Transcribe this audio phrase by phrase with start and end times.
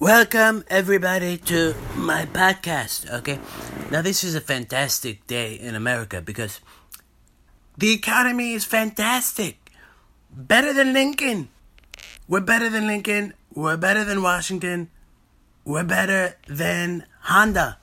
[0.00, 3.08] Welcome, everybody, to my podcast.
[3.08, 3.38] Okay,
[3.92, 6.60] now this is a fantastic day in America because
[7.78, 9.70] the economy is fantastic.
[10.32, 11.48] Better than Lincoln.
[12.26, 13.34] We're better than Lincoln.
[13.54, 14.90] We're better than Washington.
[15.64, 17.78] We're better than Honda.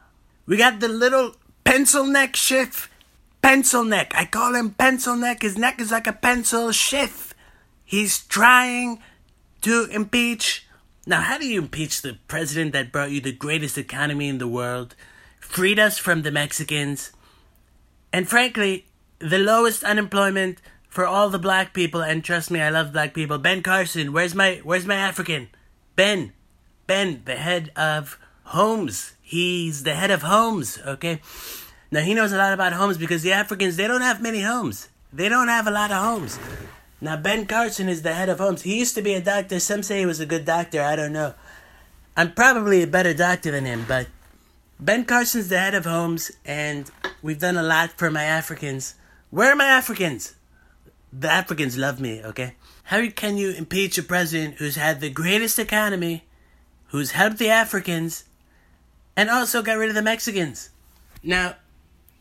[0.46, 2.92] We got the little pencil neck Schiff.
[3.42, 4.12] Pencil neck.
[4.16, 5.44] I call him pencil neck.
[5.44, 7.34] His neck is like a pencil Schiff.
[7.86, 9.02] He's trying
[9.62, 10.68] to impeach.
[11.06, 14.48] Now, how do you impeach the president that brought you the greatest economy in the
[14.48, 14.96] world,
[15.40, 17.12] freed us from the Mexicans,
[18.14, 18.86] and frankly,
[19.20, 22.02] the lowest unemployment for all the black people?
[22.02, 23.40] And trust me, I love black people.
[23.40, 25.50] Ben Carson, where's my where's my African?
[25.96, 26.34] Ben,
[26.86, 29.14] Ben, the head of Homes.
[29.22, 30.78] He's the head of Homes.
[30.86, 31.22] Okay.
[31.90, 34.88] Now he knows a lot about homes because the Africans they don't have many homes.
[35.12, 36.40] They don't have a lot of homes.
[37.04, 38.62] Now, Ben Carson is the head of Homes.
[38.62, 39.60] He used to be a doctor.
[39.60, 40.84] Some say he was a good doctor.
[40.84, 41.34] I don't know.
[42.16, 44.08] I'm probably a better doctor than him, but
[44.80, 46.92] Ben Carson's the head of Homes, and
[47.24, 48.96] we've done a lot for my Africans.
[49.32, 50.36] Where are my Africans?
[51.12, 52.56] The Africans love me, okay?
[52.84, 56.26] How can you impeach a president who's had the greatest economy,
[56.88, 58.26] who's helped the Africans,
[59.16, 60.70] and also got rid of the Mexicans?
[61.24, 61.56] Now,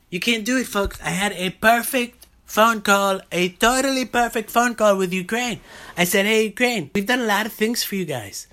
[0.08, 1.00] you can't do it, folks.
[1.02, 2.19] I had a perfect
[2.50, 5.60] phone call, a totally perfect phone call with Ukraine.
[5.96, 8.48] I said, Hey, Ukraine, we've done a lot of things for you guys.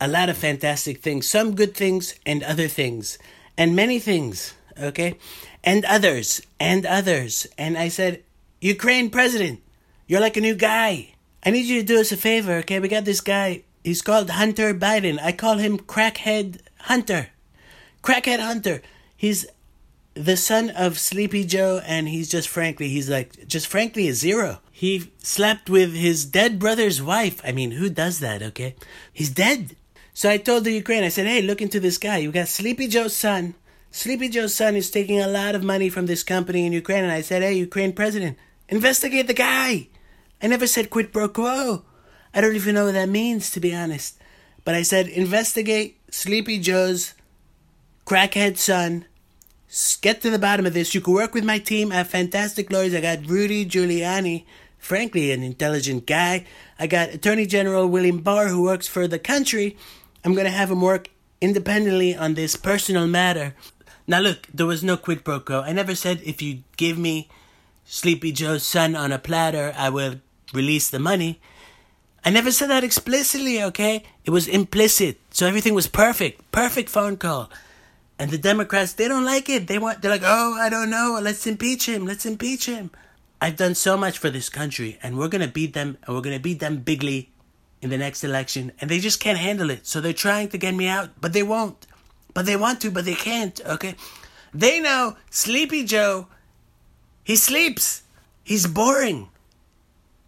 [0.00, 1.28] A lot of fantastic things.
[1.28, 3.18] Some good things and other things.
[3.58, 5.18] And many things, okay?
[5.64, 7.48] And others, and others.
[7.58, 8.22] And I said,
[8.60, 9.58] Ukraine president,
[10.06, 11.14] you're like a new guy.
[11.44, 12.78] I need you to do us a favor, okay?
[12.78, 13.64] We got this guy.
[13.82, 15.18] He's called Hunter Biden.
[15.20, 17.30] I call him Crackhead Hunter.
[18.04, 18.82] Crackhead Hunter.
[19.16, 19.46] He's
[20.16, 24.60] the son of Sleepy Joe, and he's just frankly, he's like, just frankly, a zero.
[24.72, 27.40] He slept with his dead brother's wife.
[27.44, 28.74] I mean, who does that, okay?
[29.12, 29.76] He's dead.
[30.14, 32.18] So I told the Ukraine, I said, hey, look into this guy.
[32.18, 33.54] You got Sleepy Joe's son.
[33.90, 37.04] Sleepy Joe's son is taking a lot of money from this company in Ukraine.
[37.04, 38.38] And I said, hey, Ukraine president,
[38.68, 39.88] investigate the guy.
[40.42, 41.84] I never said quid pro quo.
[42.32, 44.18] I don't even know what that means, to be honest.
[44.64, 47.14] But I said, investigate Sleepy Joe's
[48.06, 49.06] crackhead son
[50.00, 50.94] get to the bottom of this.
[50.94, 51.92] You can work with my team.
[51.92, 52.94] I have fantastic lawyers.
[52.94, 54.44] I got Rudy Giuliani,
[54.78, 56.46] frankly, an intelligent guy.
[56.78, 59.76] I got Attorney General William Barr, who works for the country.
[60.24, 61.10] I'm going to have him work
[61.40, 63.54] independently on this personal matter.
[64.06, 65.62] Now, look, there was no quid pro quo.
[65.62, 67.28] I never said if you give me
[67.84, 70.20] Sleepy Joe's son on a platter, I will
[70.52, 71.40] release the money.
[72.24, 74.04] I never said that explicitly, okay?
[74.24, 75.18] It was implicit.
[75.30, 76.50] So everything was perfect.
[76.50, 77.50] Perfect phone call.
[78.18, 79.66] And the Democrats, they don't like it.
[79.66, 81.18] They want, they're like, oh, I don't know.
[81.20, 82.06] Let's impeach him.
[82.06, 82.90] Let's impeach him.
[83.40, 86.40] I've done so much for this country, and we're gonna beat them, and we're gonna
[86.40, 87.30] beat them bigly
[87.82, 89.86] in the next election, and they just can't handle it.
[89.86, 91.86] So they're trying to get me out, but they won't.
[92.32, 93.60] But they want to, but they can't.
[93.64, 93.94] Okay,
[94.54, 96.28] they know Sleepy Joe.
[97.24, 98.02] He sleeps.
[98.42, 99.28] He's boring.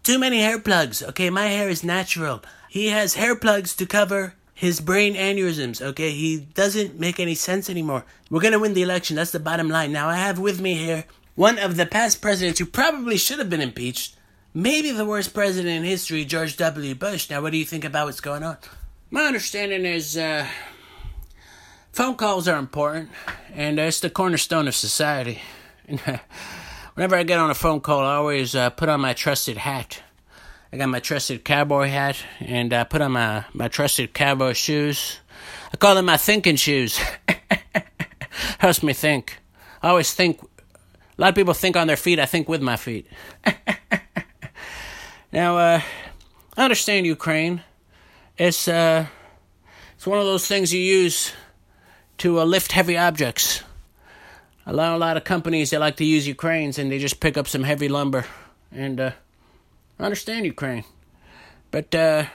[0.03, 1.03] Too many hair plugs.
[1.03, 2.43] Okay, my hair is natural.
[2.69, 6.11] He has hair plugs to cover his brain aneurysms, okay?
[6.11, 8.05] He doesn't make any sense anymore.
[8.29, 9.93] We're gonna win the election, that's the bottom line.
[9.93, 11.05] Now, I have with me here
[11.37, 14.17] one of the past presidents who probably should have been impeached.
[14.53, 16.97] Maybe the worst president in history, George W.
[16.97, 17.31] Bush.
[17.31, 18.57] Now, what do you think about what's going on?
[19.13, 20.45] My understanding is uh,
[21.93, 23.11] phone calls are important,
[23.55, 25.41] and it's the cornerstone of society.
[26.95, 30.03] Whenever I get on a phone call, I always uh, put on my trusted hat.
[30.71, 35.19] I got my trusted cowboy hat and I put on my, my trusted cowboy shoes.
[35.73, 37.01] I call them my thinking shoes.
[38.59, 39.39] Helps me think.
[39.83, 40.43] I always think.
[40.43, 42.19] A lot of people think on their feet.
[42.19, 43.07] I think with my feet.
[45.33, 45.81] now, uh,
[46.57, 47.63] I understand Ukraine.
[48.37, 49.07] It's uh,
[49.97, 51.33] it's one of those things you use
[52.19, 53.63] to uh, lift heavy objects.
[54.67, 57.39] I know a lot of companies they like to use Ukraines and they just pick
[57.39, 58.27] up some heavy lumber
[58.71, 59.11] and uh,
[59.99, 60.85] I understand Ukraine.
[61.71, 62.27] But, uh,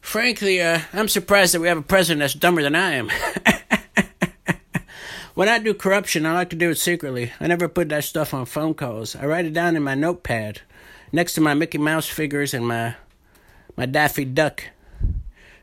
[0.00, 3.10] frankly, uh, I'm surprised that we have a president that's dumber than I am.
[5.34, 7.32] when I do corruption, I like to do it secretly.
[7.38, 9.14] I never put that stuff on phone calls.
[9.14, 10.62] I write it down in my notepad
[11.12, 12.94] next to my Mickey Mouse figures and my
[13.76, 14.64] my Daffy Duck.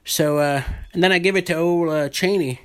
[0.06, 0.64] So, uh,
[0.94, 2.62] and then I give it to old uh, Cheney,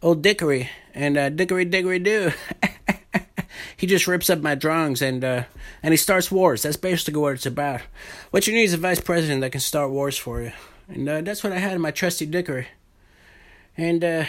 [0.00, 2.32] old Dickory, and uh, Dickory Dickory do.
[3.76, 5.44] he just rips up my drawings and uh,
[5.82, 6.62] and he starts wars.
[6.62, 7.82] That's basically what it's about.
[8.30, 10.52] What you need is a vice president that can start wars for you,
[10.88, 12.68] and uh, that's what I had in my trusty Dickory.
[13.76, 14.24] And uh,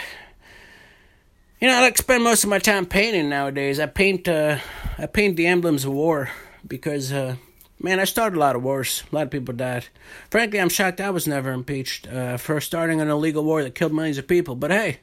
[1.60, 3.80] you know, I like spend most of my time painting nowadays.
[3.80, 4.60] I paint uh,
[4.98, 6.30] I paint the emblems of war
[6.68, 7.36] because uh,
[7.80, 9.04] Man, I started a lot of wars.
[9.12, 9.88] A lot of people died.
[10.30, 13.94] Frankly, I'm shocked I was never impeached uh, for starting an illegal war that killed
[13.94, 14.56] millions of people.
[14.56, 15.00] But hey,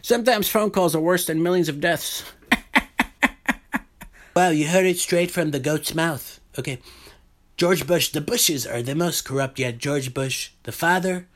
[0.00, 2.24] sometimes phone calls are worse than millions of deaths.
[4.34, 6.40] Wow, you heard it straight from the goat's mouth.
[6.58, 6.78] Okay,
[7.56, 9.78] George Bush, the Bushes are the most corrupt yet.
[9.78, 11.28] George Bush, the father,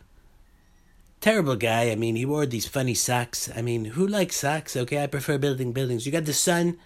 [1.21, 1.91] terrible guy.
[1.91, 3.51] I mean, he wore these funny socks.
[3.55, 4.77] I mean, who likes socks?
[4.77, 6.07] Okay, I prefer building buildings.
[6.07, 6.79] You got the son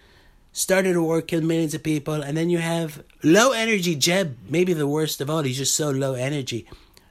[0.53, 4.73] started a war, killed millions of people, and then you have low energy Jeb, maybe
[4.73, 5.43] the worst of all.
[5.43, 6.67] He's just so low energy.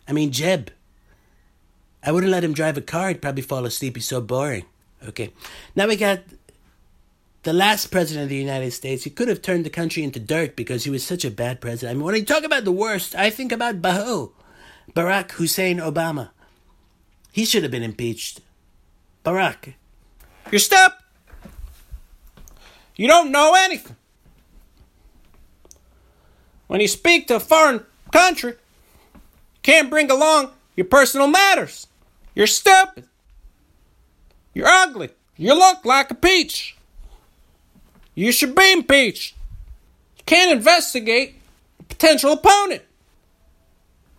[0.07, 0.71] I mean, Jeb.
[2.01, 3.97] I wouldn't let him drive a car, he'd probably fall asleep.
[3.97, 4.65] He's so boring.
[5.05, 5.31] Okay.
[5.75, 6.19] Now we got
[7.43, 9.03] the last president of the United States.
[9.03, 11.91] He could have turned the country into dirt because he was such a bad president.
[11.91, 14.31] I mean, when I talk about the worst, I think about Baho,
[14.93, 16.29] Barack Hussein Obama.
[17.31, 18.41] He should have been impeached.
[19.23, 19.75] Barack.
[20.51, 20.99] You step
[22.99, 23.95] you don't know anything.
[26.67, 28.55] When you speak to a foreign country,
[29.13, 29.19] you
[29.63, 31.87] can't bring along your personal matters.
[32.35, 33.05] You're stupid.
[34.53, 35.11] You're ugly.
[35.37, 36.75] You look like a peach.
[38.19, 39.35] You should be impeached.
[40.17, 41.35] You can't investigate
[41.79, 42.81] a potential opponent.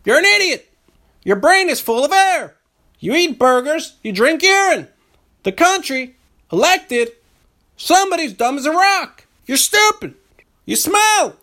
[0.04, 0.72] You're an idiot.
[1.22, 2.56] Your brain is full of air.
[2.98, 4.88] You eat burgers, you drink urine.
[5.42, 6.16] The country
[6.52, 7.12] elected
[7.82, 9.24] Somebody's dumb as a rock.
[9.46, 10.14] You're stupid.
[10.66, 11.36] You smell.